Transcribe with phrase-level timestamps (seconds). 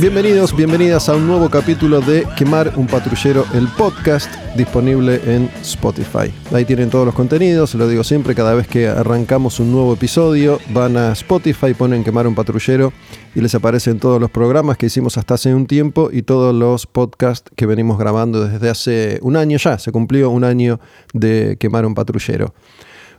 [0.00, 6.34] Bienvenidos, bienvenidas a un nuevo capítulo de Quemar un patrullero, el podcast disponible en Spotify.
[6.52, 10.58] Ahí tienen todos los contenidos, lo digo siempre, cada vez que arrancamos un nuevo episodio,
[10.70, 12.92] van a Spotify, ponen Quemar un patrullero
[13.36, 16.88] y les aparecen todos los programas que hicimos hasta hace un tiempo y todos los
[16.88, 20.80] podcasts que venimos grabando desde hace un año ya, se cumplió un año
[21.12, 22.52] de Quemar un patrullero.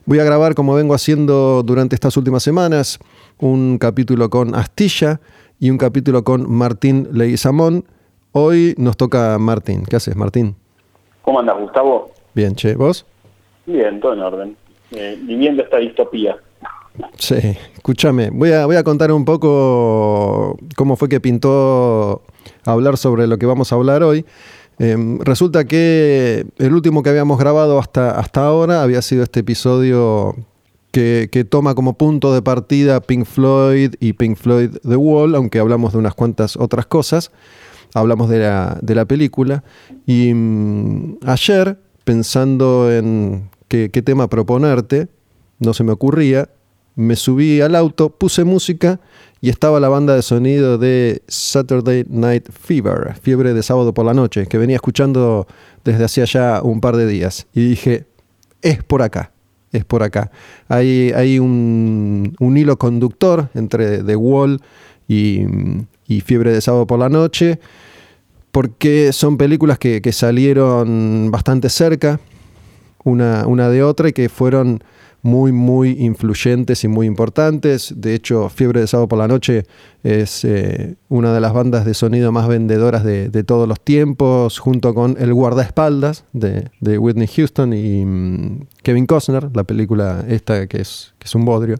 [0.08, 3.00] Voy a grabar, como vengo haciendo durante estas últimas semanas,
[3.40, 5.20] un capítulo con Astilla
[5.60, 7.86] y un capítulo con Martín Leguizamón.
[8.32, 9.84] Hoy nos toca Martín.
[9.90, 10.56] ¿Qué haces, Martín?
[11.22, 12.12] ¿Cómo andas, Gustavo?
[12.34, 13.06] Bien, che, ¿vos?
[13.66, 14.58] Bien, todo en orden.
[14.92, 16.38] Eh, viviendo esta distopía.
[17.18, 17.36] Sí,
[17.74, 22.22] escúchame, voy a, voy a contar un poco cómo fue que pintó
[22.66, 24.26] hablar sobre lo que vamos a hablar hoy.
[24.80, 30.36] Em, resulta que el último que habíamos grabado hasta, hasta ahora había sido este episodio
[30.96, 35.92] que, toma como punto de partida Pink Floyd y Pink Floyd The Wall, aunque hablamos
[35.92, 37.32] de unas cuantas otras cosas.
[37.94, 39.64] Hablamos de la, de la película.
[40.06, 45.10] Y mm, ayer, pensando en qué, qué tema proponerte,
[45.60, 46.50] no se me ocurría,
[46.96, 49.02] me subí al auto, puse música
[49.42, 54.14] y estaba la banda de sonido de Saturday Night Fever, fiebre de sábado por la
[54.14, 55.46] noche, que venía escuchando
[55.84, 57.48] desde hacía ya un par de días.
[57.54, 58.06] Y dije,
[58.62, 59.34] es por acá,
[59.76, 60.32] es por acá.
[60.68, 64.62] Hay, hay un, un hilo conductor entre The Wall
[65.08, 65.42] y,
[66.08, 67.60] y, Fiebre de sábado por la noche,
[68.52, 72.20] porque son películas que, que salieron bastante cerca
[73.04, 74.84] una, una de otra y que fueron
[75.26, 77.92] muy, muy influyentes y muy importantes.
[77.98, 79.64] De hecho, Fiebre de Sábado por la Noche
[80.04, 84.60] es eh, una de las bandas de sonido más vendedoras de, de, todos los tiempos,
[84.60, 90.68] junto con El Guardaespaldas de, de Whitney Houston y um, Kevin Costner, la película esta
[90.68, 91.78] que es, es un bodrio.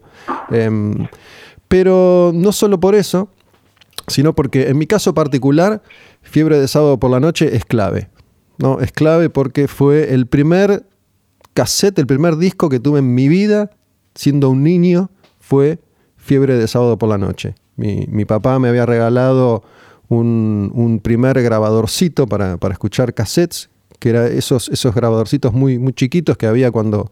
[0.50, 1.06] Eh,
[1.68, 3.28] pero no solo por eso,
[4.08, 5.82] sino porque en mi caso particular,
[6.20, 8.08] Fiebre de Sábado por la Noche es clave.
[8.58, 8.80] ¿no?
[8.80, 10.84] Es clave porque fue el primer
[11.56, 13.70] cassette, el primer disco que tuve en mi vida,
[14.14, 15.78] siendo un niño, fue
[16.18, 17.54] Fiebre de Sábado por la Noche.
[17.76, 19.62] Mi, mi papá me había regalado
[20.08, 25.94] un, un primer grabadorcito para, para, escuchar cassettes, que eran esos, esos grabadorcitos muy, muy
[25.94, 27.10] chiquitos que había cuando,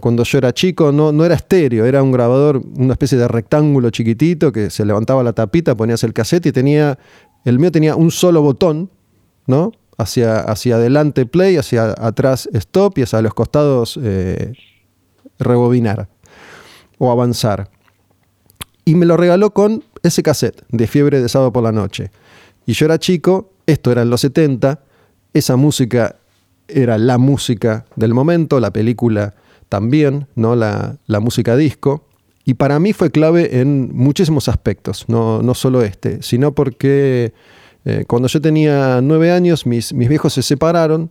[0.00, 0.90] cuando yo era chico.
[0.90, 5.22] No, no era estéreo, era un grabador, una especie de rectángulo chiquitito que se levantaba
[5.22, 6.98] la tapita, ponías el cassette y tenía,
[7.44, 8.90] el mío tenía un solo botón,
[9.46, 9.70] ¿no?
[9.98, 14.52] Hacia, hacia adelante play, hacia atrás stop y hacia los costados eh,
[15.38, 16.08] rebobinar
[16.98, 17.68] o avanzar.
[18.84, 22.10] Y me lo regaló con ese cassette de Fiebre de Sábado por la Noche.
[22.64, 24.80] Y yo era chico, esto era en los 70,
[25.34, 26.16] esa música
[26.68, 29.34] era la música del momento, la película
[29.68, 30.54] también, ¿no?
[30.54, 32.04] la, la música disco.
[32.44, 37.34] Y para mí fue clave en muchísimos aspectos, no, no solo este, sino porque
[37.84, 41.10] eh, cuando yo tenía nueve años, mis, mis viejos se separaron.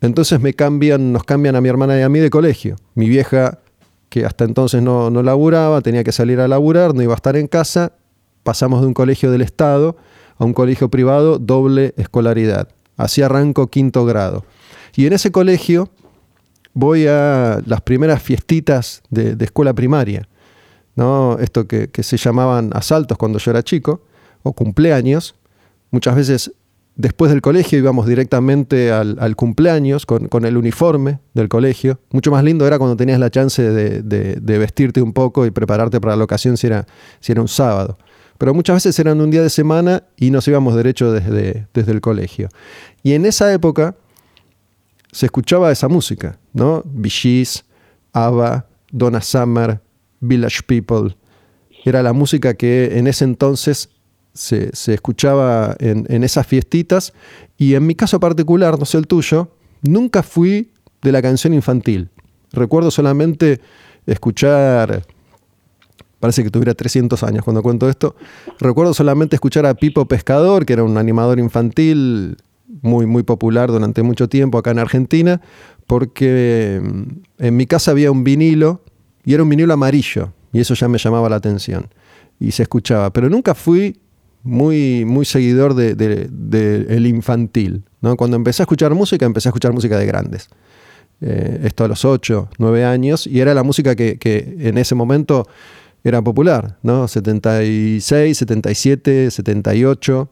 [0.00, 2.76] Entonces me cambian, nos cambian a mi hermana y a mí de colegio.
[2.94, 3.58] Mi vieja,
[4.10, 7.36] que hasta entonces no, no laburaba, tenía que salir a laburar, no iba a estar
[7.36, 7.92] en casa.
[8.42, 9.96] Pasamos de un colegio del Estado
[10.36, 12.68] a un colegio privado, doble escolaridad.
[12.96, 14.44] Así arranco quinto grado.
[14.94, 15.88] Y en ese colegio
[16.74, 20.28] voy a las primeras fiestitas de, de escuela primaria.
[20.96, 21.38] ¿no?
[21.40, 24.02] Esto que, que se llamaban asaltos cuando yo era chico
[24.44, 25.34] o cumpleaños.
[25.90, 26.52] Muchas veces
[26.94, 31.98] después del colegio íbamos directamente al, cumpleaños con, el uniforme del colegio.
[32.12, 36.14] Mucho más lindo era cuando tenías la chance de, vestirte un poco y prepararte para
[36.14, 36.86] la ocasión si era,
[37.20, 37.98] si era un sábado.
[38.38, 42.00] Pero muchas veces eran un día de semana y nos íbamos derecho desde, desde el
[42.00, 42.48] colegio.
[43.02, 43.96] Y en esa época
[45.12, 46.82] se escuchaba esa música, ¿no?
[47.04, 47.64] Gees,
[48.12, 49.80] ABBA, Donna Summer,
[50.20, 51.16] Village People.
[51.84, 53.90] Era la música que en ese entonces
[54.34, 57.12] se, escuchaba en, esas fiestitas
[57.56, 59.48] y en mi caso particular, no sé el tuyo,
[59.82, 60.72] nunca fui
[61.02, 62.10] de la canción infantil.
[62.52, 63.60] Recuerdo solamente
[64.06, 65.04] escuchar,
[66.18, 68.16] parece que tuviera 300 años cuando cuento esto,
[68.58, 72.36] recuerdo solamente escuchar a Pipo Pescador, que era un animador infantil
[72.82, 75.40] muy, muy popular durante mucho tiempo acá en Argentina,
[75.86, 76.82] porque
[77.38, 78.82] en mi casa había un vinilo
[79.24, 81.88] y era un vinilo amarillo y eso ya me llamaba la atención
[82.40, 84.00] y se escuchaba, pero nunca fui
[84.44, 87.82] muy, muy seguidor del de, de, infantil.
[88.02, 88.16] ¿no?
[88.16, 90.48] Cuando empecé a escuchar música, empecé a escuchar música de grandes.
[91.20, 94.94] Eh, esto a los 8, 9 años, y era la música que, que, en ese
[94.94, 95.48] momento
[96.04, 97.08] era popular, ¿no?
[97.08, 100.28] 76, 77, 78.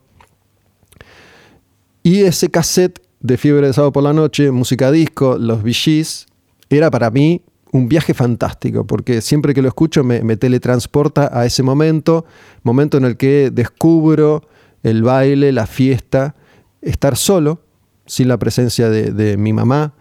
[2.03, 6.27] Y ese cassette de Fiebre de Sábado por la Noche, música disco, los VGs,
[6.69, 7.41] era para mí
[7.73, 12.27] un viaje fantástico, porque siempre que lo escucho me, teletransporta a ese momento,
[12.63, 14.43] momento en el que descubro
[14.83, 16.35] el baile, la fiesta,
[16.83, 17.63] estar solo,
[18.05, 19.95] sin la presencia de, mi mamá,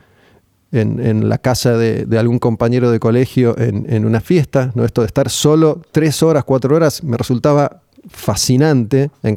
[0.73, 4.83] en, la casa de, algún compañero de colegio en, una fiesta, ¿no?
[4.83, 9.35] esto de estar solo tres horas, cuatro horas, me resultaba fascinante en,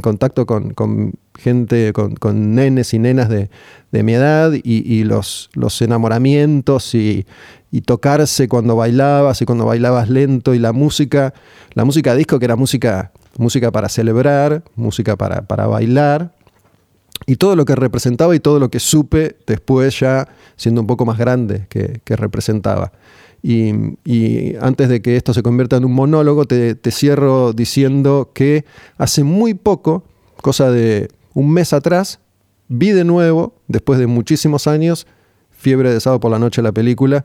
[0.00, 0.74] contacto con,
[1.38, 3.48] gente, con, nenes y nenas de,
[3.90, 7.26] mi edad y, los, los, enamoramientos y,
[7.86, 11.32] tocarse cuando bailabas y cuando bailabas lento y la música,
[11.72, 16.32] la música disco que era música, música para celebrar, música para, para bailar
[17.26, 21.04] y todo lo que representaba y todo lo que supe después ya siendo un poco
[21.04, 22.92] más grande que, representaba.
[23.42, 28.64] Y, antes de que esto se convierta en un monólogo, te, cierro diciendo que
[28.98, 30.04] hace muy poco,
[30.40, 32.20] cosa de un mes atrás,
[32.68, 35.06] vi de nuevo, después de muchísimos años,
[35.50, 37.24] Fiebre de sábado por la noche la película,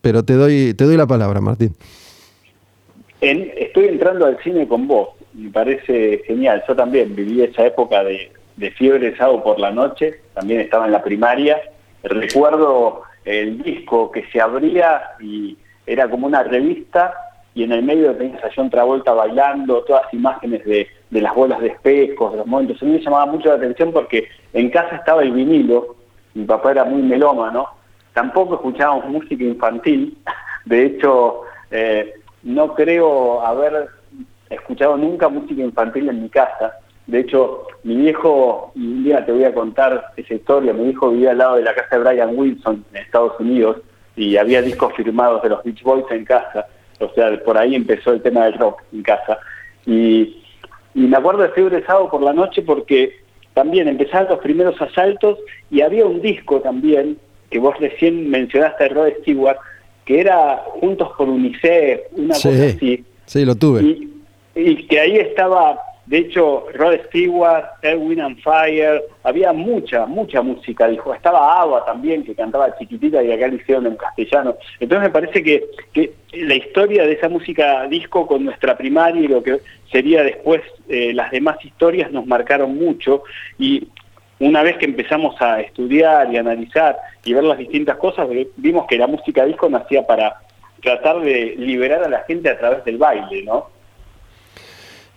[0.00, 1.76] pero te doy, te doy la palabra, Martín.
[3.20, 8.32] estoy entrando al cine con vos, me parece genial, yo también viví esa época de,
[8.56, 11.56] de Fiebre de sábado por la noche, también estaba en la primaria,
[12.02, 15.56] recuerdo el disco que se abría y
[15.86, 17.12] era como una revista
[17.54, 21.68] y en el medio tenías a John Travolta bailando, todas imágenes de, las bolas de
[21.68, 22.80] espejos, de los momentos.
[22.80, 25.96] A mí me llamaba mucho la atención porque en casa estaba el vinilo,
[26.34, 27.68] mi papá era muy melómano,
[28.12, 30.16] tampoco escuchábamos música infantil,
[30.64, 32.14] de hecho eh,
[32.44, 33.88] no creo haber
[34.48, 36.78] escuchado nunca música infantil en mi casa,
[37.10, 41.10] de hecho, mi viejo, y un día te voy a contar esa historia, mi hijo
[41.10, 43.78] vivía al lado de la casa de Brian Wilson en Estados Unidos
[44.14, 46.66] y había discos firmados de los Beach Boys en casa,
[47.00, 49.38] o sea, por ahí empezó el tema del rock en casa.
[49.86, 50.36] Y,
[50.94, 53.16] me acuerdo de Fiebre Sábado por la noche porque
[53.54, 55.38] también empezaron los primeros asaltos
[55.70, 57.18] y había un disco también,
[57.50, 59.56] que vos recién mencionaste, Rod Stewart,
[60.04, 63.04] que era Juntos por UNICEF, una cosa así.
[63.24, 63.98] Sí, lo tuve.
[64.54, 65.78] y que ahí estaba
[66.10, 71.14] de hecho, Rod Stewart, Erwin and Fire, había mucha, mucha música, dijo.
[71.14, 74.56] Estaba Agua también, que cantaba chiquitita y acá lo hicieron en castellano.
[74.80, 79.28] Entonces me parece que, que la historia de esa música disco con nuestra primaria y
[79.28, 79.60] lo que
[79.92, 83.22] sería después eh, las demás historias nos marcaron mucho.
[83.56, 83.86] Y
[84.40, 88.98] una vez que empezamos a estudiar y analizar y ver las distintas cosas, vimos que
[88.98, 90.40] la música disco nacía para
[90.82, 93.68] tratar de liberar a la gente a través del baile, ¿no?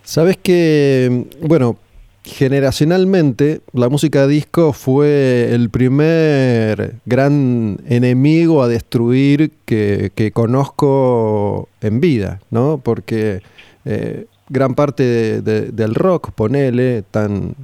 [0.04, 1.78] Sabes que, bueno,
[2.24, 12.40] generacionalmente la música disco fue el primer gran enemigo a destruir que, conozco en vida,
[12.50, 12.80] ¿no?
[12.84, 13.40] Porque
[13.86, 17.54] eh, gran parte del rock, ponele, tan,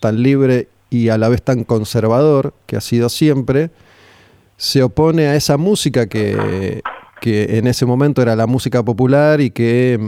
[0.00, 3.70] tan libre y a la vez tan conservador que ha sido siempre,
[4.56, 6.82] se opone a esa música que,
[7.20, 10.00] que en ese momento era la música popular y que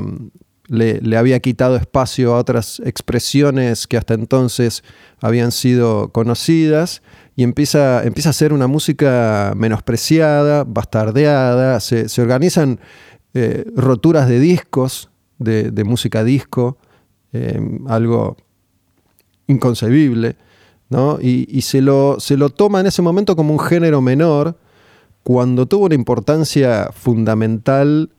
[0.68, 4.82] le, había quitado espacio a otras expresiones que hasta entonces
[5.20, 7.02] habían sido conocidas
[7.36, 12.80] y empieza, empieza a ser una música menospreciada, bastardeada, se, organizan
[13.34, 16.78] eh, roturas de discos, de, música disco,
[17.32, 18.36] eh, algo
[19.46, 20.37] inconcebible,
[20.88, 21.18] ¿no?
[21.20, 24.58] y, y se, lo, se lo toma en ese momento como un género menor,
[25.23, 28.11] cuando tuvo una importancia fundamental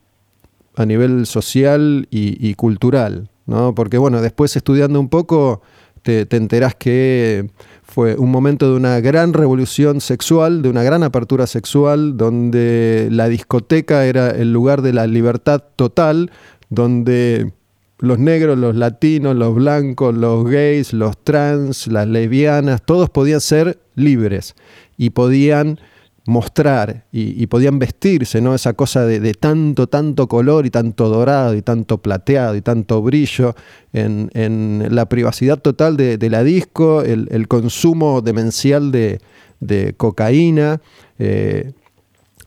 [0.77, 3.74] a nivel social y, cultural, ¿no?
[3.74, 5.63] Porque bueno, después estudiando un poco
[6.03, 7.50] te, te, enterás que
[7.81, 13.27] fue un momento de una gran revolución sexual, de una gran apertura sexual, donde la
[13.27, 16.31] discoteca era el lugar de la libertad total,
[16.69, 17.51] donde
[17.98, 23.79] los negros, los latinos, los blancos, los gays, los trans, las lesbianas, todos podían ser
[23.96, 24.55] libres
[24.96, 25.79] y podían
[26.27, 28.53] mostrar y, podían vestirse, ¿no?
[28.53, 33.55] Esa cosa de, tanto, tanto color y tanto dorado y tanto plateado y tanto brillo
[33.93, 40.81] en, la privacidad total de, la disco, el, consumo demencial de, cocaína,
[41.17, 41.72] eh,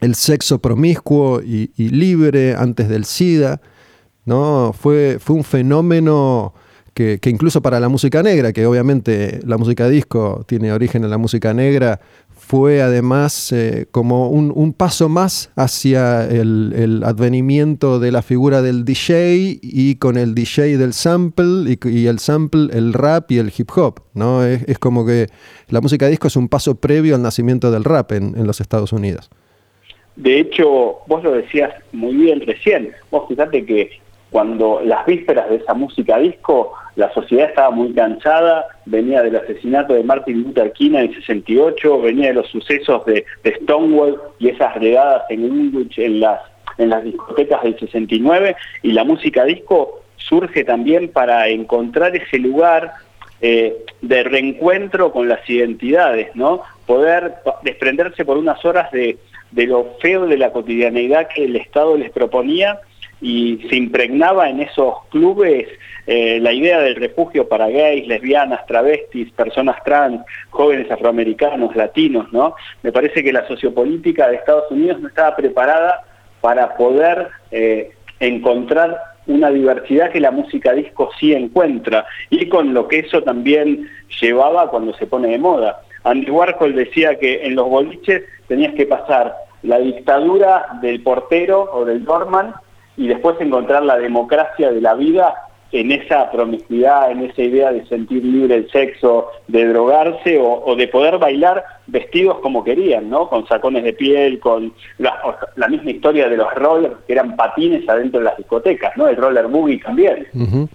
[0.00, 3.62] el sexo promiscuo y, libre antes del SIDA,
[4.26, 4.74] ¿no?
[4.78, 6.52] Fue, fue un fenómeno
[6.92, 11.08] que, que, incluso para la música negra, que obviamente la música disco tiene origen en
[11.10, 11.98] la música negra,
[12.50, 19.60] fue además eh, como un, paso más hacia el, advenimiento de la figura del DJ
[19.62, 24.00] y con el DJ del sample y, el sample el rap y el hip hop.
[24.14, 24.44] ¿no?
[24.44, 25.28] Es, como que
[25.68, 29.30] la música disco es un paso previo al nacimiento del rap en, los Estados Unidos.
[30.16, 33.90] De hecho, vos lo decías muy bien recién, vos fíjate que
[34.30, 39.94] cuando las vísperas de esa música disco, la sociedad estaba muy cansada, venía del asesinato
[39.94, 44.74] de Martin Luther King en el 68, venía de los sucesos de, Stonewall y esas
[44.76, 46.40] regadas en en las,
[46.78, 52.92] en las discotecas del 69, y la música disco surge también para encontrar ese lugar
[53.40, 56.62] eh, de reencuentro con las identidades, ¿no?
[56.86, 59.18] Poder desprenderse por unas horas de,
[59.50, 62.80] de lo feo de la cotidianeidad que el Estado les proponía
[63.20, 65.66] y se impregnaba en esos clubes
[66.06, 72.54] eh, la idea del refugio para gays, lesbianas, travestis, personas trans, jóvenes afroamericanos, latinos, ¿no?
[72.82, 76.02] Me parece que la sociopolítica de Estados Unidos no estaba preparada
[76.40, 82.88] para poder eh, encontrar una diversidad que la música disco sí encuentra y con lo
[82.88, 83.88] que eso también
[84.20, 85.82] llevaba cuando se pone de moda.
[86.04, 91.84] Andy Warhol decía que en los boliches tenías que pasar la dictadura del portero o
[91.84, 92.54] del doorman
[93.00, 95.34] y después encontrar la democracia de la vida
[95.72, 100.86] en esa promiscuidad, en esa idea de sentir libre el sexo, de drogarse o, de
[100.88, 103.28] poder bailar vestidos como querían, ¿no?
[103.28, 108.18] Con sacones de piel, con la, misma historia de los rollers, que eran patines adentro
[108.18, 109.08] de las discotecas, ¿no?
[109.08, 110.26] El roller boogie también.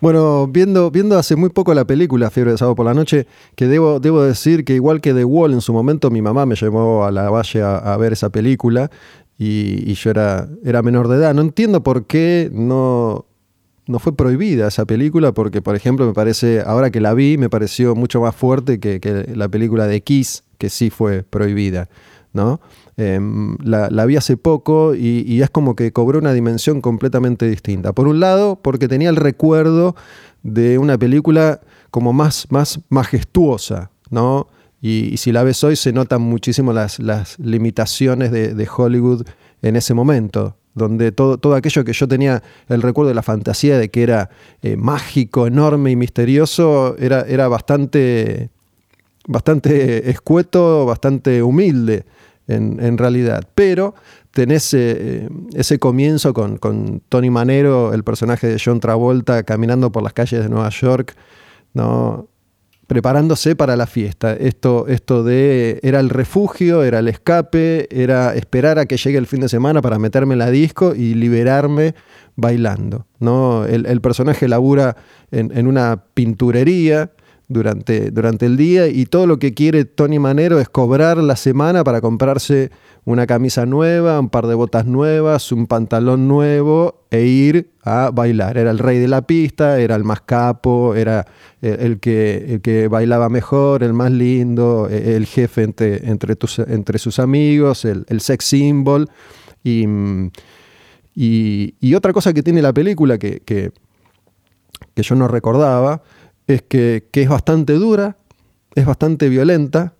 [0.00, 3.66] bueno, viendo, viendo hace muy poco la película Fiebre de Sábado por la Noche, que
[3.66, 7.04] debo, debo decir que igual que The Wall en su momento, mi mamá me llevó
[7.04, 8.90] a la valle a ver esa película
[9.42, 11.32] y, yo era, era menor de edad.
[11.32, 13.24] No entiendo por qué no,
[13.86, 17.48] no fue prohibida esa película, porque por ejemplo me parece, ahora que la vi, me
[17.48, 21.88] pareció mucho más fuerte que, la película de Kiss, que sí fue prohibida.
[22.34, 22.60] ¿no?
[22.98, 27.94] Em, la, vi hace poco y, es como que cobró una dimensión completamente distinta.
[27.94, 29.96] Por un lado, porque tenía el recuerdo
[30.42, 34.48] de una película como más, más majestuosa, ¿no?
[34.80, 39.26] Y, si la ves hoy se notan muchísimo las, las limitaciones de, Hollywood
[39.62, 43.78] en ese momento, donde todo, todo aquello que yo tenía el recuerdo de la fantasía
[43.78, 44.30] de que era
[44.62, 48.48] eh, mágico, enorme y misterioso, era, era bastante,
[49.26, 52.04] bastante escueto, bastante humilde
[52.48, 53.44] en, realidad.
[53.54, 53.94] Pero
[54.30, 60.02] tenés eh, ese comienzo con, con, Tony Manero, el personaje de John Travolta, caminando por
[60.02, 61.14] las calles de Nueva York,
[61.74, 62.28] ¿no?
[62.90, 64.32] Preparándose para la fiesta.
[64.32, 69.28] Esto, esto de era el refugio, era el escape, era esperar a que llegue el
[69.28, 71.94] fin de semana para meterme en la disco y liberarme
[72.34, 73.06] bailando.
[73.20, 73.64] ¿no?
[73.64, 74.96] El, personaje labura
[75.30, 77.12] en, una pinturería
[77.50, 81.82] durante, durante el día y todo lo que quiere Tony Manero es cobrar la semana
[81.82, 82.70] para comprarse
[83.04, 88.56] una camisa nueva, un par de botas nuevas, un pantalón nuevo e ir a bailar.
[88.56, 91.26] Era el rey de la pista, era el más capo, era
[91.60, 96.36] el que, que bailaba mejor, el más lindo, e, el jefe entre, entre,
[96.68, 99.08] entre sus amigos, el, sex symbol.
[99.64, 99.86] Y,
[101.16, 103.72] y, otra cosa que tiene la película que, que,
[104.94, 106.02] yo no recordaba
[106.54, 108.16] es que, que es bastante dura,
[108.74, 109.94] es bastante violenta,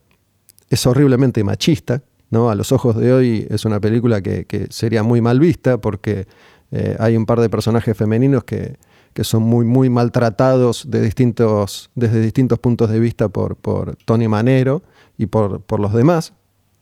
[0.68, 2.48] es horriblemente machista ¿no?
[2.48, 6.26] A los ojos de hoy es una película que, sería muy mal vista porque
[6.70, 8.76] eh, hay un par de personajes femeninos que,
[9.22, 14.82] son muy, muy maltratados de distintos, desde distintos puntos de vista por, por Tony Manero
[15.18, 16.32] y por, por los demás,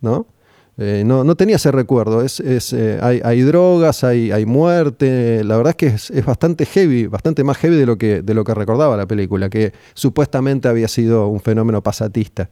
[0.00, 0.28] ¿no?
[0.80, 2.22] Eh, no, tenía ese recuerdo.
[2.22, 5.42] Es, eh, hay, drogas, hay, hay, muerte.
[5.42, 8.34] La verdad es que es, es, bastante heavy, bastante más heavy de lo, que, de
[8.34, 12.48] lo que recordaba la película, que supuestamente había sido un fenómeno pasatista.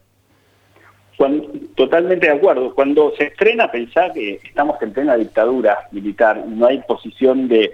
[1.76, 2.74] totalmente de acuerdo.
[2.74, 7.70] Cuando se estrena, pensar que estamos en plena dictadura militar, no hay posición de,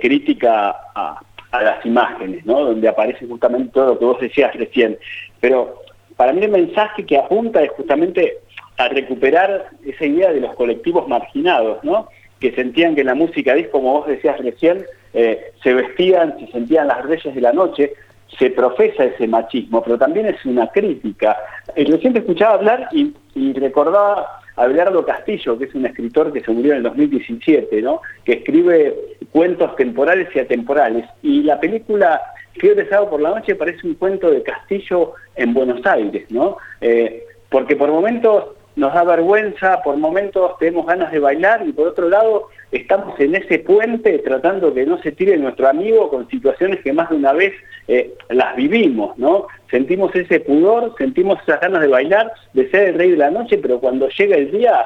[0.00, 1.20] crítica a,
[1.52, 2.60] las imágenes, ¿no?
[2.60, 4.98] donde aparece justamente todo lo que vos decías recién.
[5.40, 5.80] Pero
[6.16, 8.40] para mí el mensaje que apunta es justamente
[8.78, 12.08] a recuperar esa idea de los colectivos marginados, ¿no?
[12.40, 16.88] que sentían que la música disco, como vos decías recién, eh, se vestían, se sentían
[16.88, 17.94] las reyes de la noche,
[18.38, 21.36] se profesa ese machismo, pero también es una crítica.
[21.74, 23.14] Eh, recién escuchaba hablar y,
[23.54, 28.00] recordaba a Abelardo Castillo, que es un escritor que se murió en el 2017, ¿no?
[28.24, 28.94] que escribe
[29.30, 31.04] cuentos temporales y atemporales.
[31.22, 32.20] Y la película
[32.58, 36.56] Fiebre Sábado por la Noche parece un cuento de Castillo en Buenos Aires, ¿no?
[36.80, 41.88] Eh, porque por momentos nos da vergüenza, por momentos tenemos ganas de bailar y por
[41.88, 46.80] otro lado estamos en ese puente tratando que no se tire nuestro amigo con situaciones
[46.82, 47.54] que más de una vez
[47.88, 49.46] eh, las vivimos, ¿no?
[49.70, 53.56] Sentimos ese pudor, sentimos esas ganas de bailar, de ser el rey de la noche,
[53.58, 54.84] pero cuando llega el día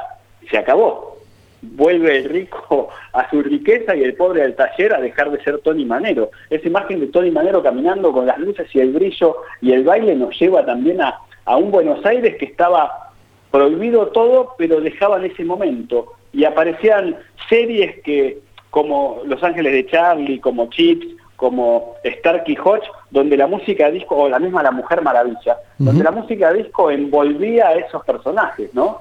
[0.48, 1.18] se acabó.
[1.62, 5.58] Vuelve el rico a su riqueza y el pobre al taller a dejar de ser
[5.58, 6.30] Tony Manero.
[6.48, 10.14] Esa imagen de Tony Manero caminando con las luces y el brillo y el baile
[10.14, 13.09] nos lleva también a, a un Buenos Aires que estaba
[13.50, 16.14] prohibido todo, pero dejaban ese momento.
[16.32, 17.16] Y aparecían
[17.48, 18.38] series que
[18.70, 24.28] como Los Ángeles de Charlie, como Chips, como Starkey Hodge, donde la música disco, o
[24.28, 29.00] la misma La Mujer Maravilla, donde la música disco envolvía a esos personajes, ¿no?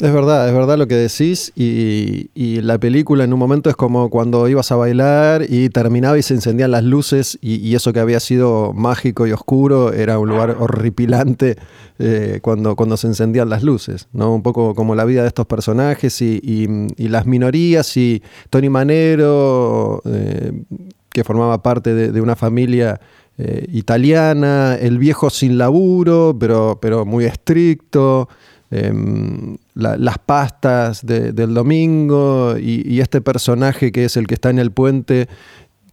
[0.00, 4.10] Es verdad, es verdad lo que decís y, la película en un momento es como
[4.10, 8.20] cuando ibas a bailar y terminaba y se encendían las luces y, eso que había
[8.20, 11.56] sido mágico y oscuro era un lugar horripilante
[11.98, 14.32] eh, cuando, cuando se encendían las luces, ¿no?
[14.32, 20.62] Un poco como la vida de estos personajes y, las minorías y Tony Manero, eh,
[21.10, 23.00] que formaba parte de, una familia
[23.36, 28.28] eh, italiana, el viejo sin laburo, pero, pero muy estricto.
[28.70, 34.72] Em, las pastas del domingo y, este personaje que es el que está en el
[34.72, 35.26] puente,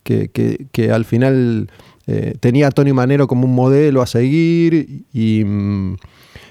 [0.04, 1.70] que, al final
[2.06, 5.94] eh, tenía a Tony Manero como un modelo a seguir mm,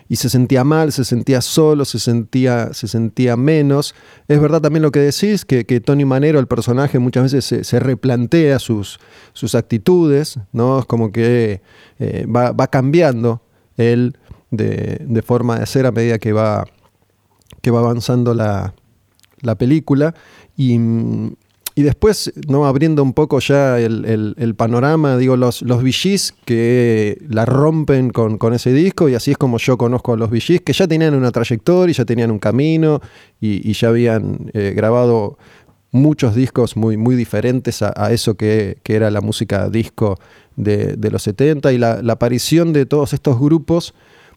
[0.08, 3.94] y, se sentía mal, se sentía solo, se sentía, se sentía menos.
[4.26, 8.58] Es verdad también lo que decís, que, Tony Manero, el personaje, muchas veces se, replantea
[8.58, 8.98] sus,
[9.34, 10.78] sus, actitudes, ¿no?
[10.78, 11.60] Es como que
[11.98, 13.42] eh, va, va cambiando
[13.76, 14.16] él
[14.56, 16.64] de, forma de ser a medida que va,
[17.60, 18.74] que va avanzando la,
[19.58, 20.14] película.
[20.56, 20.78] Y,
[21.76, 22.66] después, ¿no?
[22.66, 25.82] abriendo un poco ya el, panorama, digo, los, los
[26.44, 30.60] que la rompen con, ese disco, y así es como yo conozco a los VGs,
[30.62, 33.00] que ya tenían una trayectoria, ya tenían un camino,
[33.40, 35.36] y, ya habían eh, grabado
[35.94, 40.18] muchos discos muy, muy diferentes a, eso que, era la música disco
[40.56, 43.94] de, los 70, y la, la aparición de todos estos grupos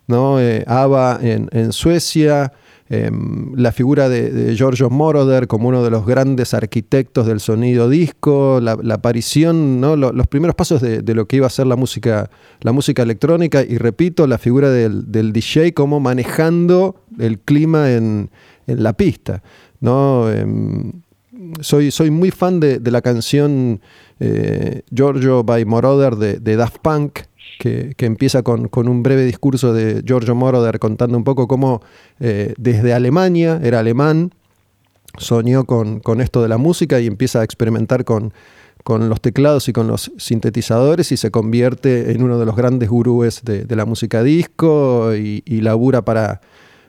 [0.07, 0.39] ¿no?
[0.39, 2.53] Eh, ABBA en, Suecia,
[2.89, 8.59] em, la figura de, Giorgio Moroder como uno de los grandes arquitectos del sonido disco,
[8.61, 9.95] la, aparición, ¿no?
[9.95, 12.29] los primeros pasos de, lo que iba a ser la música,
[12.61, 18.29] la música electrónica y repito, la figura del, DJ como manejando el clima en,
[18.65, 19.43] la pista.
[19.79, 20.29] ¿no?
[20.29, 20.91] Em,
[21.61, 23.81] soy, soy muy fan de, la canción
[24.19, 27.19] eh, Giorgio by Moroder de Daft Punk,
[27.57, 31.81] que, empieza con, un breve discurso de Giorgio Moroder contando un poco cómo
[32.19, 34.31] eh, desde Alemania, era alemán,
[35.17, 38.31] soñó con, esto de la música y empieza a experimentar con,
[38.87, 43.41] los teclados y con los sintetizadores y se convierte en uno de los grandes gurúes
[43.43, 46.41] de, la música disco y, labura para,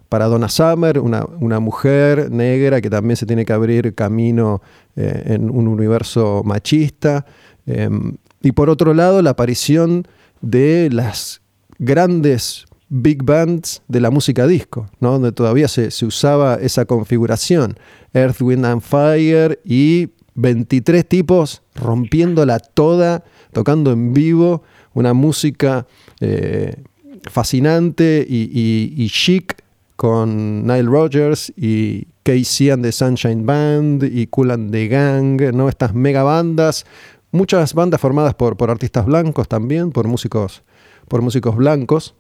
[0.09, 4.61] para Donna Summer, una, mujer negra que también se tiene que abrir camino
[4.97, 7.25] eh, en un universo machista.
[7.67, 10.07] Em, y por otro lado, la aparición
[10.41, 11.41] de las
[11.79, 15.13] grandes big bands de la música disco, ¿no?
[15.13, 17.79] donde todavía se, usaba esa configuración,
[18.15, 24.63] Earth, Wind and Fire y 23 tipos rompiéndola toda, tocando en vivo,
[24.95, 25.87] una música
[26.21, 26.83] eh,
[27.31, 29.63] fascinante y, chic
[29.97, 35.69] con Nile Rogers y Casey and the Sunshine Band y Cool and the Gang, ¿no?
[35.69, 36.87] estas mega bandas
[37.31, 40.63] muchas bandas formadas por, por artistas blancos también, por músicos,
[41.09, 42.15] por músicos blancos,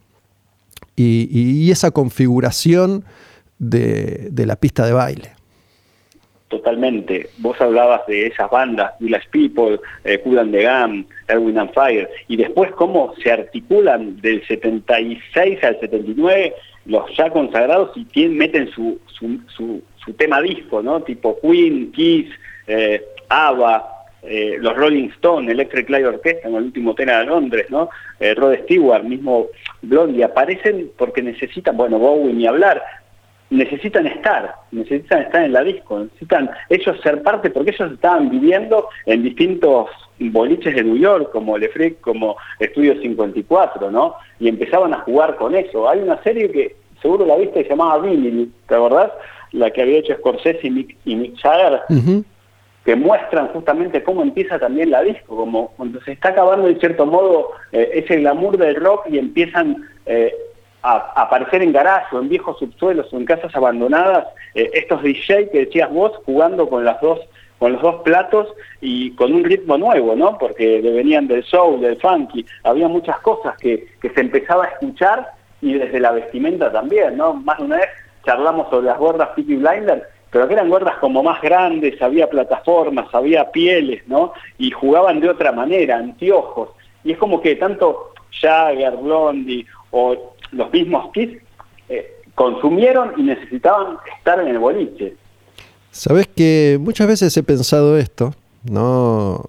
[0.96, 3.04] y, esa configuración
[3.58, 5.32] de, la pista de baile.
[6.48, 7.28] Totalmente.
[7.38, 12.36] Vos hablabas de esas bandas, Village People, eh, and the Gam, Erwin and Fire, y
[12.36, 16.54] después cómo se articulan del 76 al 79
[16.86, 19.82] los ya consagrados y quién meten su, su, su,
[20.14, 21.02] tema disco, ¿no?
[21.02, 22.28] Tipo Queen, Kiss,
[22.66, 23.04] eh,
[24.22, 27.88] eh, los Rolling Stones, Electric Light Orchestra en el último tema de Londres, ¿no?
[28.18, 29.46] Eh, Rod Stewart, mismo
[29.83, 32.83] Blondie, aparecen porque necesitan, bueno, Bowie ni hablar,
[33.50, 38.88] necesitan estar, necesitan estar en la disco, necesitan ellos ser parte porque ellos estaban viviendo
[39.07, 44.16] en distintos boliches de New York, como Le como Estudio 54, ¿no?
[44.40, 45.88] Y empezaban a jugar con eso.
[45.88, 49.12] Hay una serie que seguro la viste se llamaba Billy, ¿te acordás?
[49.52, 51.81] La que había hecho Scorsese y Mick, y Mick Jagger,
[52.88, 57.05] que muestran justamente cómo empieza también la disco, como cuando se está acabando en cierto
[57.05, 60.35] modo eh, ese glamour del rock y empiezan eh,
[60.81, 65.51] a, aparecer en garaje o en viejos subsuelos o en casas abandonadas, eh, estos DJ
[65.51, 67.20] que decías vos jugando con las dos
[67.59, 68.48] con los dos platos
[68.81, 70.38] y con un ritmo nuevo, ¿no?
[70.38, 75.33] Porque venían del soul, del funky, había muchas cosas que, que se empezaba a escuchar
[75.61, 77.35] y desde la vestimenta también, ¿no?
[77.35, 77.88] Más de una vez
[78.24, 83.06] charlamos sobre las gordas Peaky Blinders pero que eran gordas como más grandes, había plataformas,
[83.14, 84.32] había pieles, ¿no?
[84.58, 86.70] Y jugaban de otra manera, anteojos.
[87.04, 91.30] Y es como que tanto Jagger, Blondie o los mismos Kiss
[91.88, 95.14] eh, consumieron y necesitaban estar en el boliche.
[95.90, 98.34] Sabes que muchas veces he pensado esto,
[98.70, 99.46] ¿no?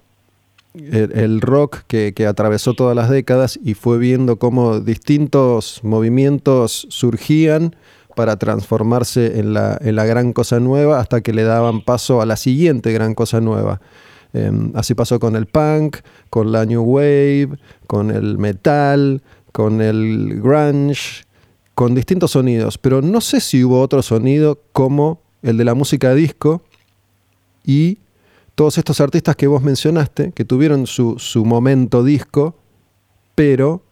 [0.72, 7.74] El, rock que, que, atravesó todas las décadas y fue viendo cómo distintos movimientos surgían
[8.20, 12.26] para transformarse en la, en la gran cosa nueva hasta que le daban paso a
[12.26, 13.80] la siguiente gran cosa nueva.
[14.34, 15.96] Em, así pasó con el punk,
[16.28, 17.48] con la new wave,
[17.86, 21.24] con el metal, con el grunge,
[21.74, 22.76] con distintos sonidos.
[22.76, 26.60] Pero no sé si hubo otro sonido como el de la música disco
[27.64, 28.00] y
[28.54, 32.54] todos estos artistas que vos mencionaste, que tuvieron su, su momento disco,
[33.34, 33.82] pero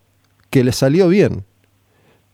[0.51, 1.47] que les salió bien.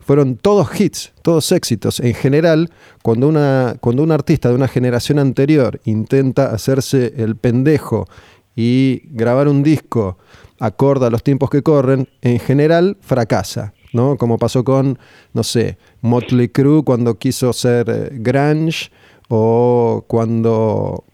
[0.05, 2.01] Fueron todos hits, todos éxitos.
[2.01, 2.71] En general,
[3.03, 8.07] cuando, una, cuando un artista de una generación anterior intenta hacerse el pendejo
[8.55, 10.19] y grabar un disco
[10.61, 13.73] acorde a los tiempos que corren, en general fracasa.
[13.95, 14.17] ¿no?
[14.17, 14.99] Como pasó con,
[15.33, 18.91] no sé, Motley Crue cuando quiso ser eh, grunge
[19.29, 21.05] o cuando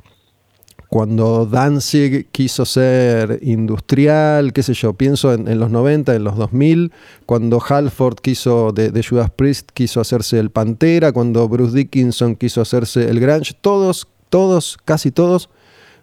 [0.91, 6.91] cuando Danzig quiso ser industrial, qué sé yo, pienso en, los 90, en los 2000,
[7.27, 13.09] cuando Halford quiso, de, Judas Priest, quiso hacerse el Pantera, cuando Bruce Dickinson quiso hacerse
[13.09, 15.49] el Grunge, todos, todos, casi todos,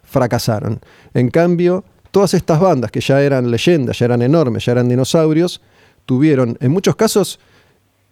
[0.04, 0.80] fracasaron.
[1.12, 5.60] En cambio, todas estas bandas que ya eran leyendas, ya eran enormes, ya eran dinosaurios,
[6.06, 7.38] tuvieron en muchos casos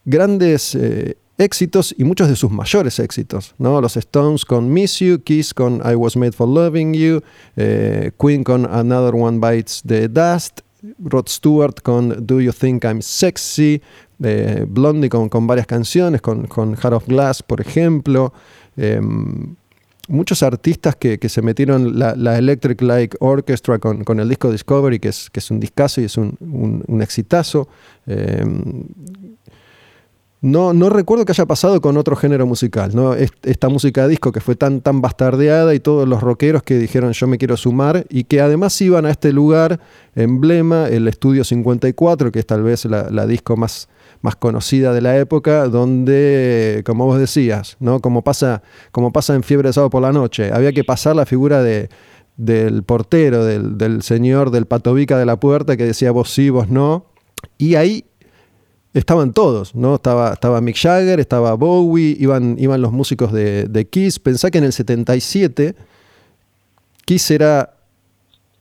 [0.05, 3.55] grandes eh, éxitos y muchos de sus mayores éxitos.
[3.59, 3.81] ¿no?
[3.81, 7.21] Los Stones con Miss You, Kiss con I Was Made for Loving You,
[7.57, 10.61] eh, Queen con Another One Bites the Dust,
[10.99, 13.81] Rod Stewart con Do You Think I'm Sexy,
[14.23, 18.33] eh, Blondie con, con, varias canciones, con, con Heart of Glass, por ejemplo.
[18.77, 19.57] Em,
[20.09, 25.09] muchos artistas que, se metieron la, Electric Light Orchestra con, con, el disco Discovery, que
[25.09, 26.37] es, que es un discazo y es un,
[26.87, 27.69] un, exitazo.
[28.07, 28.85] Em,
[30.43, 33.15] no, no recuerdo que haya pasado con otro género musical, ¿no?
[33.15, 37.27] Esta música disco que fue tan, tan bastardeada y todos los rockeros que dijeron yo
[37.27, 39.81] me quiero sumar y que además iban a este lugar
[40.15, 43.89] emblema, el Estudio 54, que es tal vez la, disco más,
[44.21, 48.01] más conocida de la época, donde, como vos decías, ¿no?
[48.01, 51.25] Como pasa, como pasa en Fiebre de Sábado por la Noche, había que pasar la
[51.25, 51.89] figura de,
[52.37, 56.69] del portero, del, del señor del patobica de la puerta que decía vos sí, vos
[56.69, 57.07] no,
[57.57, 58.05] y ahí
[58.99, 59.97] estaban todos, ¿no?
[59.97, 64.19] Estaba, estaba Mick Jagger, estaba Bowie, iban, iban los músicos de, Kiss.
[64.19, 65.75] Pensá que en el 77
[67.05, 67.75] Kiss era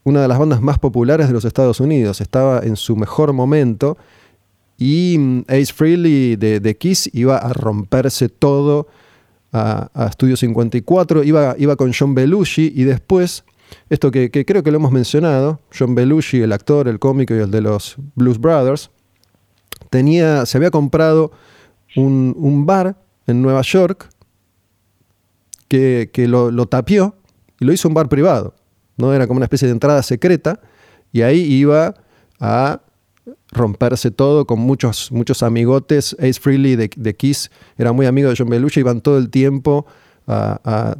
[0.04, 3.98] una de las bandas más populares de los Estados Unidos, estaba en su mejor momento
[4.78, 8.88] y mm, Ace Frehley de, Kiss iba a romperse todo
[9.54, 13.46] a, a, Studio 54, iba, iba con John Belushi y después,
[13.90, 17.40] esto que, que creo que lo hemos mencionado, John Belushi, el actor, el cómico y
[17.40, 18.92] el de los Blues Brothers,
[19.90, 21.32] tenía, se había comprado
[21.96, 24.10] un, bar en Nueva York
[25.68, 27.16] que, lo, lo, tapió
[27.60, 28.56] y lo hizo un bar privado.
[28.98, 29.14] ¿no?
[29.14, 30.62] Era como una especie de entrada secreta
[31.12, 31.96] y ahí iba
[32.40, 32.82] a
[33.52, 36.16] romperse todo con muchos, muchos amigotes.
[36.20, 39.86] Ace Frehley de, de Kiss era muy amigo de John Belushi, iban todo el tiempo
[40.28, 40.96] a,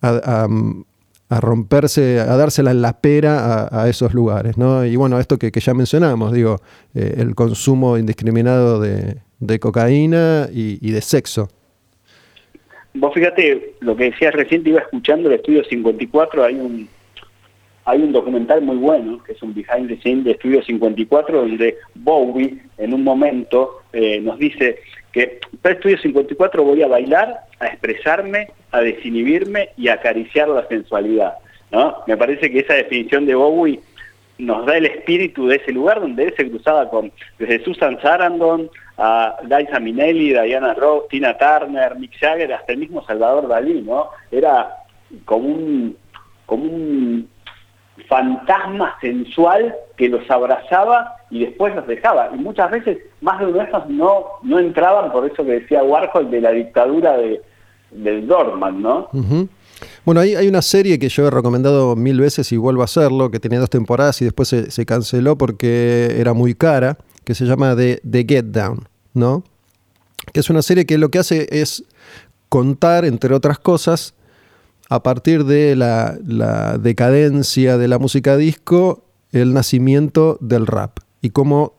[0.00, 0.48] a
[1.40, 4.58] romperse, a dársela en la pera a, esos lugares.
[4.58, 4.84] ¿no?
[4.84, 6.60] Y bueno, esto que, ya mencionamos, digo,
[6.94, 11.48] eh, el consumo indiscriminado de, cocaína y, de sexo.
[12.94, 16.88] Vos fíjate, lo que decías recién, iba escuchando el Estudio 54, hay un,
[17.84, 21.78] hay un documental muy bueno, que es un behind the scenes de Estudio 54, donde
[21.94, 24.78] Bowie en un momento eh, nos dice
[25.12, 30.66] que para Estudio 54 voy a bailar, a expresarme, a desinhibirme y a acariciar la
[30.68, 31.34] sensualidad.
[31.70, 31.98] ¿no?
[32.06, 33.80] Me parece que esa definición de Bowie
[34.38, 38.70] nos da el espíritu de ese lugar donde él se cruzaba con desde Susan Sarandon
[38.98, 44.08] a Liza Minnelli, Diana Ross, Tina Turner, Mick Jagger, hasta el mismo Salvador Dalí, ¿no?
[44.30, 44.76] Era
[45.24, 45.96] como un,
[46.46, 47.28] como un
[48.12, 52.30] fantasma sensual que los abrazaba y después los dejaba.
[52.34, 56.42] Y muchas veces más de uno no, no entraban por eso que decía Warhol de
[56.42, 57.40] la dictadura de,
[57.90, 59.08] del Dorman, ¿no?
[60.04, 63.30] Bueno, hay, hay, una serie que yo he recomendado mil veces y vuelvo a hacerlo,
[63.30, 67.74] que tenía dos temporadas y después se, canceló porque era muy cara, que se llama
[67.74, 69.42] The, The Get Down, ¿no?
[70.34, 71.84] Que es una serie que lo que hace es
[72.50, 74.14] contar, entre otras cosas,
[74.92, 76.18] a partir de la,
[76.78, 81.72] decadencia de la música disco, el nacimiento del rap y cómo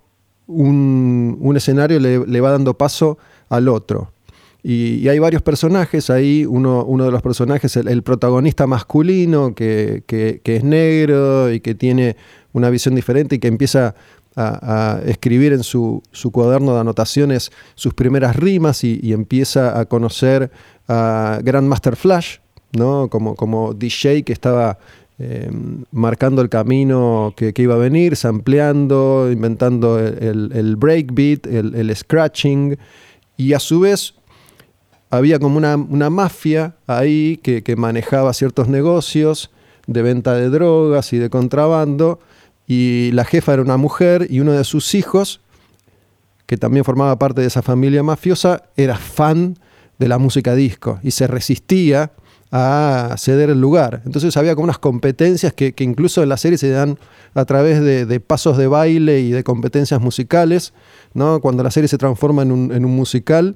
[0.48, 4.12] un, escenario le, va dando paso al otro.
[4.64, 10.04] Y, hay varios personajes ahí, uno, uno de los personajes, el, protagonista masculino, que,
[10.44, 12.16] es negro y que tiene
[12.52, 13.94] una visión diferente y que empieza
[14.36, 20.50] a, escribir en su, cuaderno de anotaciones sus primeras rimas y, y empieza a conocer
[20.88, 22.38] a Grandmaster Flash,
[22.74, 23.08] ¿no?
[23.10, 24.78] Como, como DJ que estaba
[25.20, 25.50] eh,
[25.92, 32.78] marcando el camino que, iba a venir, sampleando, inventando el, el breakbeat, el, scratching.
[33.38, 34.16] y a su vez
[35.10, 39.52] había como una, mafia ahí que, que, manejaba ciertos negocios
[39.86, 42.20] de venta de drogas y de contrabando,
[42.66, 45.42] y la jefa era una mujer y uno de sus hijos,
[46.48, 49.60] que también formaba parte de esa familia mafiosa, era fan
[50.00, 52.12] de la música disco y se resistía
[52.56, 54.04] a ceder el lugar.
[54.06, 57.00] Entonces había como unas competencias que, incluso en la serie se dan
[57.34, 60.72] a través de, pasos de baile y de competencias musicales,
[61.16, 61.42] ¿no?
[61.42, 63.56] cuando la serie se transforma en un, musical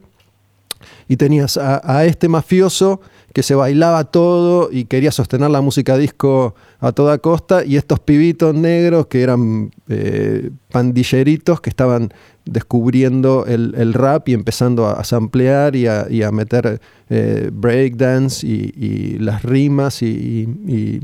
[1.08, 3.00] y tenías a, este mafioso
[3.34, 8.00] que se bailaba todo y quería sostener la música disco a toda costa y estos
[8.00, 12.12] pibitos negros que eran eh, pandilleritos que estaban
[12.50, 16.80] descubriendo el, rap y empezando a, samplear y a, meter
[17.10, 21.00] eh, breakdance y, las rimas y,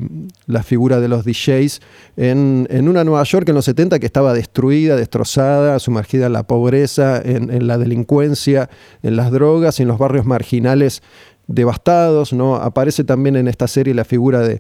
[0.48, 1.82] la figura de los DJs
[2.18, 7.22] en, una Nueva York en los 70 que estaba destruida, destrozada, sumergida en la pobreza,
[7.24, 8.70] en, la delincuencia,
[9.02, 11.02] en las drogas y en los barrios marginales
[11.48, 12.34] devastados.
[12.34, 12.56] ¿no?
[12.56, 14.60] Aparece también en esta serie la figura de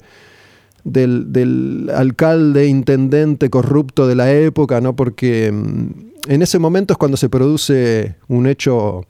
[0.84, 4.96] del, alcalde, intendente corrupto de la época, ¿no?
[4.96, 9.06] Porque mm, en ese momento es cuando se produce un hecho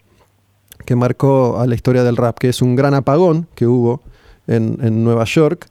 [0.86, 4.02] que marcó a la historia del rap, que es un gran apagón que hubo
[4.48, 5.68] en, Nueva York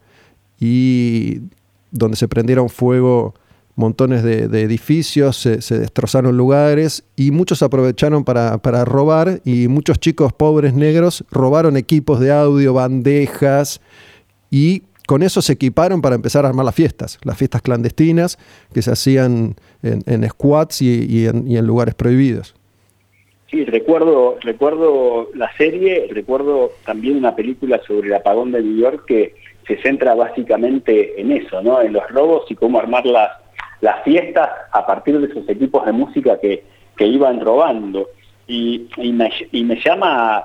[0.58, 1.40] y
[1.90, 3.34] donde se prendieron fuego
[3.74, 10.32] montones de, edificios, se, destrozaron lugares y muchos aprovecharon para, para, robar y muchos chicos
[10.32, 13.80] pobres negros robaron equipos de audio, bandejas
[14.50, 18.38] y con eso se equiparon para empezar a armar las fiestas, las fiestas clandestinas
[18.72, 22.54] que se hacían en, squats y, en, lugares prohibidos.
[23.50, 29.04] Sí, recuerdo, recuerdo la serie, recuerdo también una película sobre el apagón de New York
[29.06, 29.34] que
[29.66, 31.82] se centra básicamente en eso, ¿no?
[31.82, 33.30] En los robos y cómo armar las,
[33.80, 36.64] las fiestas a partir de esos equipos de música que,
[36.98, 38.10] iban robando.
[38.46, 40.44] Y, me, y me llama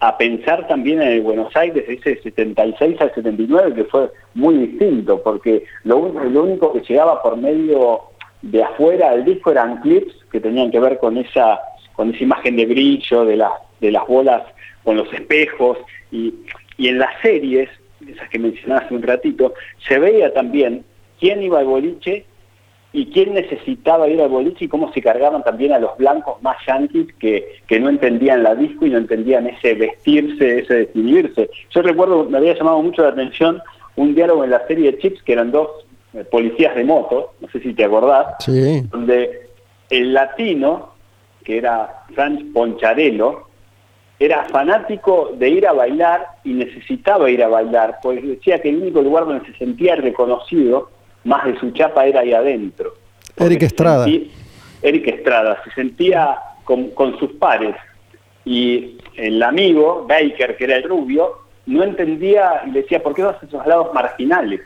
[0.00, 5.20] a pensar también en el Buenos Aires ese 76 al 79, que fue muy distinto,
[5.22, 8.02] porque lo, lo único que llegaba por medio
[8.42, 11.58] de afuera del disco eran clips que tenían que ver con esa,
[11.94, 14.42] con esa imagen de brillo, de, las de las bolas
[14.84, 15.78] con los espejos,
[16.12, 16.32] y,
[16.76, 17.68] y en las series,
[18.08, 19.54] esas que mencionaste hace un ratito,
[19.86, 20.84] se veía también
[21.18, 22.24] quién iba al boliche
[22.92, 26.56] y quién necesitaba ir al boliche y cómo se cargaban también a los blancos más
[26.66, 31.50] yanquis que, que no entendían la disco y no entendían ese vestirse, ese decidirse.
[31.70, 33.60] Yo recuerdo, me había llamado mucho la atención
[33.96, 35.68] un diálogo en la serie de Chips que eran dos
[36.14, 38.36] eh, policías de moto, no sé si te acordás,
[38.90, 39.48] donde
[39.90, 40.94] el latino,
[41.44, 43.48] que era Franz Poncharello,
[44.18, 48.82] era fanático de ir a bailar y necesitaba ir a bailar, pues decía que el
[48.82, 50.90] único lugar donde se sentía reconocido
[51.28, 52.94] más de su chapa era ahí adentro.
[53.36, 54.06] Eric Estrada.
[54.82, 57.76] Eric Estrada, se sentía con, sus pares
[58.44, 63.42] y el amigo, Baker, que era el rubio, no entendía y decía, ¿por qué vas
[63.42, 64.60] a esos lados marginales?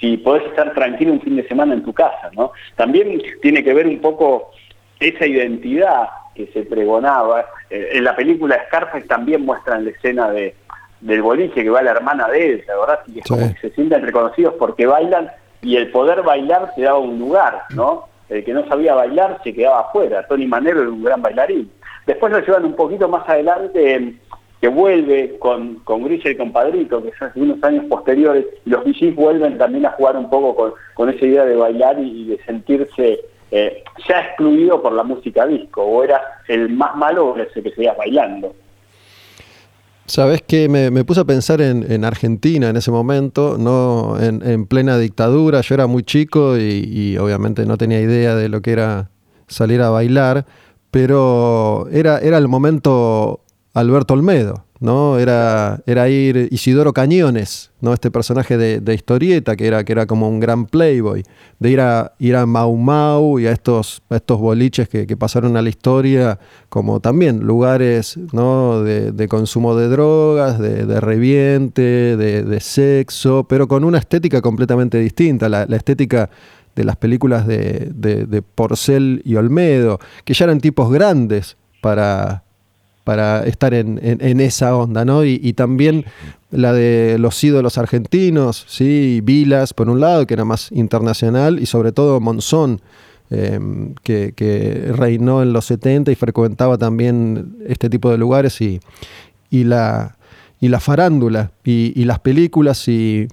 [0.00, 2.52] Si podés estar tranquilo un fin de semana en tu casa, ¿no?
[2.76, 4.50] También tiene que ver un poco
[4.98, 7.46] esa identidad que se pregonaba.
[7.70, 10.54] Eh, en la película Scarface también muestran la escena de,
[11.00, 13.00] del boliche que va la hermana de él, ¿verdad?
[13.06, 15.30] Y es como que se sienten reconocidos porque bailan
[15.64, 18.04] y el poder bailar se daba un lugar, ¿no?
[18.28, 20.26] El que no sabía bailar se quedaba afuera.
[20.26, 21.70] Tony Manero era un gran bailarín.
[22.06, 24.14] Después lo llevan un poquito más adelante,
[24.60, 29.14] que vuelve con, con Grilla y con Padrito, que son unos años posteriores, los VGs
[29.14, 33.84] vuelven también a jugar un poco con, esa idea de bailar y, de sentirse eh,
[34.08, 38.54] ya excluido por la música disco, o era el más malo ese que seguía bailando.
[40.06, 45.62] Sabes que me, puse a pensar en, Argentina en ese momento, no en, plena dictadura.
[45.62, 49.10] Yo era muy chico y, obviamente no tenía idea de lo que era
[49.48, 50.46] salir a bailar,
[50.90, 53.40] pero era, era el momento
[53.72, 54.63] Alberto Olmedo.
[54.84, 55.18] ¿No?
[55.18, 57.94] Era, era ir Isidoro Cañones, ¿no?
[57.94, 61.22] Este personaje de, historieta que era, que era como un gran playboy,
[61.58, 65.62] de ir a, ir a Mau Mau y a estos, estos boliches que, pasaron a
[65.62, 68.82] la historia como también lugares, ¿no?
[68.82, 75.64] De, consumo de drogas, de, reviente, de, sexo, pero con una estética completamente distinta, la,
[75.64, 76.28] la estética
[76.76, 82.43] de las películas de, Porcel y Olmedo, que ya eran tipos grandes para,
[83.04, 85.24] para estar en, esa onda, ¿no?
[85.24, 86.06] Y, también
[86.50, 89.20] la de los ídolos argentinos, ¿sí?
[89.22, 92.80] Vilas, por un lado, que era más internacional, y sobre todo Monzón,
[93.30, 98.80] em, que, reinó en los 70 y frecuentaba también este tipo de lugares, y,
[99.50, 100.16] y, la,
[100.58, 103.28] y la farándula, y, las películas, y,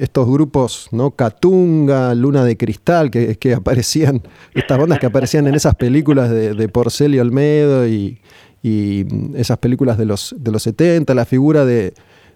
[0.00, 1.12] estos grupos, ¿no?
[1.12, 6.54] Catunga, Luna de Cristal, que, que aparecían, estas bandas que aparecían en esas películas de,
[6.54, 8.18] de Porcel y Olmedo y,
[8.64, 11.92] y mm, esas películas de los, de los 70, la figura de,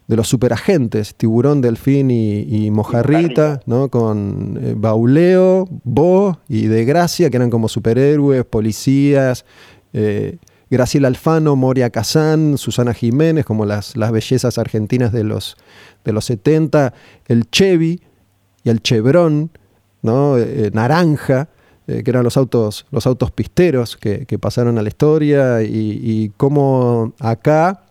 [0.07, 3.88] de los superagentes, Tiburón, Delfín y, Mojarrita, ¿no?
[3.88, 9.47] con eh, Bauleo, Bo y De Gracia, que eran como superhéroes, policías,
[9.95, 10.37] eh,
[10.71, 15.57] Graciela Alfano, Moria Kazán, Susana Jiménez, como las, las bellezas argentinas de los,
[16.05, 16.93] de los 70,
[17.27, 18.03] el Chevy
[18.64, 19.51] y el Chevron,
[20.03, 20.37] ¿no?
[20.37, 21.49] Eh, naranja,
[21.88, 27.14] que eran los autos, los autos pisteros que, pasaron a la historia, y, y cómo
[27.18, 27.83] acá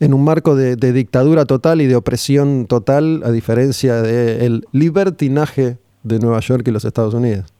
[0.00, 6.18] en un marco de, dictadura total y de opresión total, a diferencia del libertinaje de
[6.18, 7.52] Nueva York y los Estados Unidos.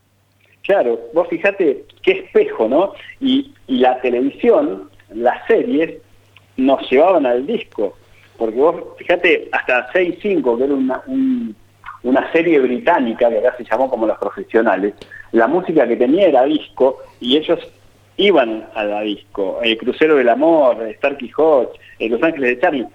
[0.62, 2.92] Claro, vos fijate qué espejo, ¿no?
[3.20, 6.00] Y, la televisión, las series,
[6.56, 7.96] nos llevaban al disco.
[8.36, 11.02] Porque vos, fíjate, hasta 6-5, que era una,
[12.02, 14.94] una serie británica que acá se llamó como Los Profesionales,
[15.32, 17.58] la música que tenía era disco y ellos
[18.16, 19.58] iban a la disco.
[19.62, 22.86] El Crucero del Amor, Star Quijote, Los Ángeles de Charlie.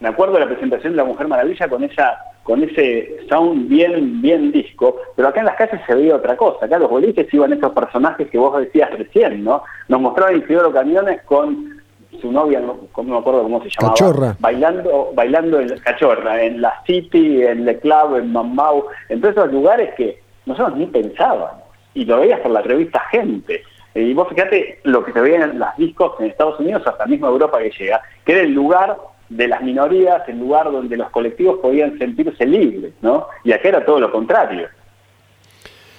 [0.00, 4.20] Me acuerdo de la presentación de La Mujer Maravilla con esa con ese sound bien
[4.20, 6.66] bien disco, pero acá en las calles se veía otra cosa.
[6.66, 9.62] Acá los boliches iban esos personajes que vos decías recién, ¿no?
[9.86, 11.80] Nos mostraba Isidoro Camiones con
[12.20, 13.94] su novia, no, me acuerdo cómo se llamaba.
[13.94, 14.36] Cachorra.
[14.38, 19.52] Bailando, bailando en Cachorra, en la City, en Le Club, en Mambau, en todos esos
[19.52, 21.62] lugares que nosotros ni pensábamos.
[21.94, 23.62] Y lo veías por la revista Gente.
[23.94, 27.26] Y vos fíjate lo que se veía en las discos en Estados Unidos, hasta mismo
[27.26, 28.96] Europa que llega, que era el lugar
[29.28, 33.26] de las minorías, el lugar donde los colectivos podían sentirse libres, ¿no?
[33.44, 34.68] Y acá era todo lo contrario.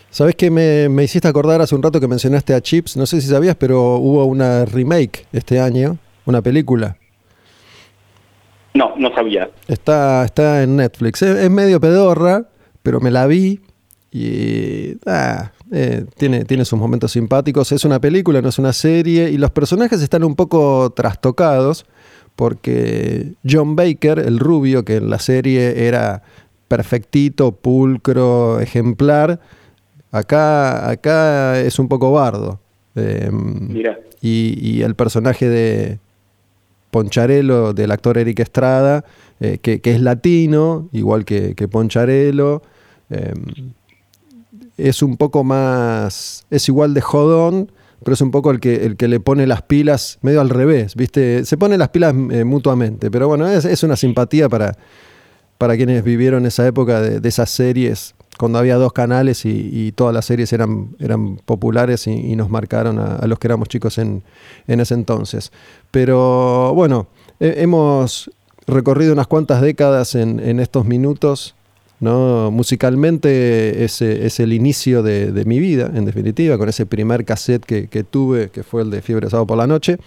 [0.10, 2.98] ¿Sabes qué me, me, hiciste acordar hace un rato que mencionaste a Chips?
[2.98, 6.98] No sé si sabías, pero hubo una remake este año, una película.
[8.74, 9.50] No, no sabía.
[9.68, 11.22] Está, está en Netflix.
[11.22, 12.46] Es, medio pedorra,
[12.82, 13.62] pero me la vi
[14.12, 17.72] y ah, eh, tiene, tiene sus momentos simpáticos.
[17.72, 21.86] Es una película, no es una serie, y los personajes están un poco trastocados
[22.36, 26.24] porque John Baker, el rubio, que en la serie era
[26.68, 29.40] perfectito, pulcro, ejemplar,
[30.12, 32.60] acá, acá es un poco bardo.
[32.96, 33.76] Em,
[34.22, 36.00] y, el personaje de
[36.94, 39.04] Poncharelo, del actor Eric Estrada,
[39.40, 42.62] eh, que, es latino, igual que, que Poncharelo,
[43.10, 43.74] em,
[44.78, 47.72] es un poco más, es igual de jodón,
[48.04, 50.96] pero es un poco el que, el que le pone las pilas medio al revés,
[50.96, 51.46] ¿viste?
[51.46, 54.78] Se pone las pilas eh, mutuamente, pero bueno, es, una simpatía para,
[55.58, 60.26] para quienes vivieron esa época de, esas series, cuando había dos canales y, todas las
[60.26, 64.24] series eran, eran populares y, nos marcaron a, los que éramos chicos en,
[64.68, 65.52] ese entonces.
[65.92, 67.08] Pero bueno,
[67.40, 68.32] hemos
[68.68, 71.56] recorrido unas cuantas décadas en, en estos minutos
[72.04, 72.52] ¿no?
[72.52, 78.04] Musicalmente es, es el inicio de, mi vida, en definitiva, con ese primer cassette que,
[78.04, 79.98] tuve, que fue el de Fiebre Sábado por la Noche,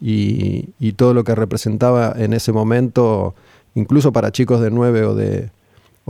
[0.00, 3.34] y, todo lo que representaba en ese momento,
[3.74, 5.50] incluso para chicos de 9 o de,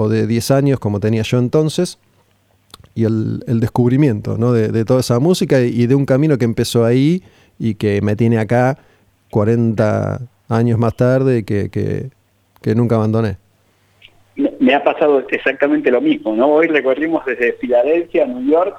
[0.01, 1.99] o de 10 años, como tenía yo entonces,
[2.95, 7.23] y el, descubrimiento de, toda esa música y de un camino que empezó ahí
[7.59, 8.79] y que me tiene acá
[9.31, 13.37] 40 años más tarde que, que nunca abandoné
[14.59, 16.49] me ha pasado exactamente lo mismo, ¿no?
[16.49, 18.77] Hoy recorrimos desde Filadelfia, New York,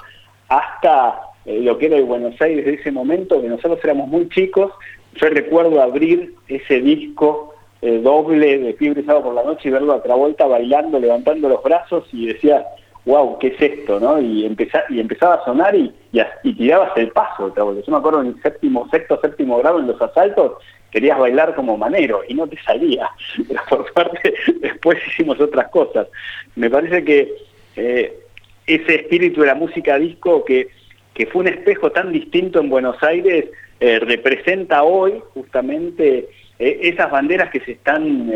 [0.47, 4.29] hasta eh, lo que era el Buenos Aires de ese momento, que nosotros éramos muy
[4.29, 4.71] chicos.
[5.15, 7.50] Yo recuerdo abrir ese disco
[7.81, 11.49] eh, doble de Fiebre Sábado por la Noche y verlo a otra vuelta bailando, levantando
[11.49, 12.65] los brazos y decía,
[13.05, 13.99] wow, ¿qué es esto?
[13.99, 14.21] ¿no?
[14.21, 14.45] Y,
[14.89, 17.83] y empezaba a sonar y, y, tirabas el paso otra vuelta.
[17.85, 20.53] Yo me acuerdo en el séptimo, sexto, séptimo grado en los asaltos,
[20.91, 23.09] querías bailar como manero y no te salía.
[23.47, 26.07] Pero por suerte después hicimos otras cosas.
[26.55, 27.33] Me parece que
[27.75, 28.19] eh,
[28.67, 30.69] ese espíritu de la música disco que,
[31.13, 33.45] que fue un espejo tan distinto en Buenos Aires,
[33.79, 36.29] eh, representa hoy justamente
[36.63, 38.31] esas banderas que se están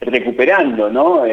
[0.00, 1.24] recuperando, ¿no?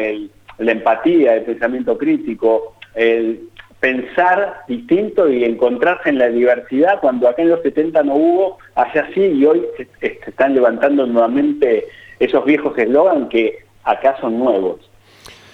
[0.58, 3.48] la empatía, el pensamiento crítico, el
[3.84, 9.06] pensar distinto y encontrarse en la diversidad cuando acá en los 70 no hubo, allá
[9.12, 11.84] sí y hoy se, están levantando nuevamente
[12.18, 14.80] esos viejos eslogan que acá son nuevos.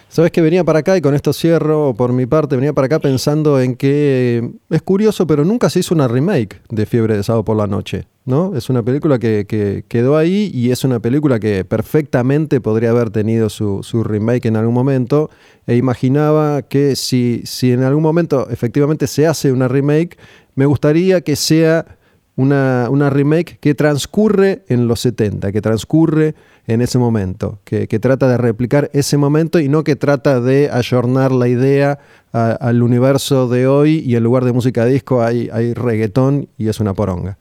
[0.07, 3.01] Sabes que venía para acá y con esto cierro por mi parte, venía para acá
[3.01, 7.45] pensando en que es curioso, pero nunca se hizo una remake de Fiebre de Sábado
[7.45, 8.57] por la Noche, ¿no?
[8.57, 13.51] Es una película que, quedó ahí y es una película que perfectamente podría haber tenido
[13.51, 15.29] su, remake en algún momento
[15.67, 20.17] e imaginaba que si, en algún momento efectivamente se hace una remake,
[20.55, 21.99] me gustaría que sea
[22.37, 26.35] una, una remake que transcurre en los 70, que transcurre
[26.67, 31.33] en ese momento, que, trata de replicar ese momento y no que trata de ayornar
[31.33, 31.99] la idea
[32.33, 36.79] al universo de hoy y en lugar de música disco hay, hay reggaetón y es
[36.79, 37.39] una poronga.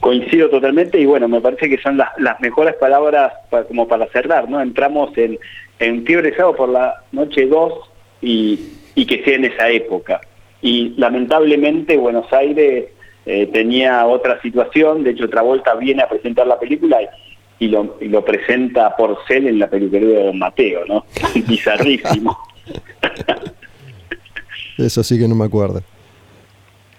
[0.00, 3.32] Coincido totalmente y bueno, me parece que son las, mejores palabras
[3.68, 4.60] como para cerrar, ¿no?
[4.60, 5.38] Entramos en,
[5.78, 7.72] en Fiebre Sábado por la noche 2
[8.22, 8.58] y,
[8.94, 10.20] y que sea en esa época.
[10.62, 12.86] Y lamentablemente Buenos Aires
[13.26, 16.98] eh, tenía otra situación, de hecho Travolta viene a presentar la película
[17.58, 21.04] y, lo, y lo, presenta por cel en la peluquería de Don Mateo, ¿no?
[21.46, 22.38] Bizarrísimo.
[24.78, 25.82] Eso sí que no me acuerdo.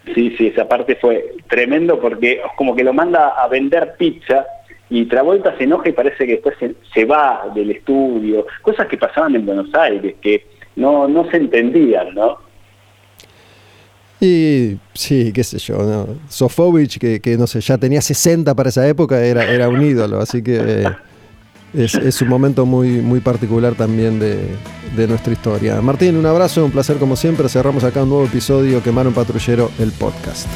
[0.05, 4.45] Sí, sí, esa parte fue tremendo porque como que lo manda a vender pizza
[4.89, 6.55] y Travolta se enoja y parece que después
[6.93, 10.45] se, va del estudio, cosas que pasaban en Buenos Aires, que
[10.75, 12.39] no, no se entendían, ¿no?
[14.19, 16.07] Y sí, qué sé yo, ¿no?
[16.27, 20.19] Sofovich, que, que, no sé, ya tenía 60 para esa época, era, era un ídolo,
[20.19, 20.85] así que eh,
[21.73, 24.39] es, es, un momento muy, muy particular también de,
[24.95, 25.81] de, nuestra historia.
[25.81, 29.71] Martín, un abrazo, un placer como siempre, cerramos acá un nuevo episodio, Quemar un Patrullero,
[29.79, 30.47] el podcast.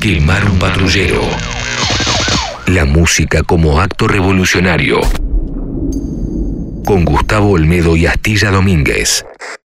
[0.00, 1.20] Quemar un patrullero.
[2.68, 5.00] La música como acto revolucionario.
[6.88, 9.22] Con Gustavo Olmedo y Astilla Domínguez.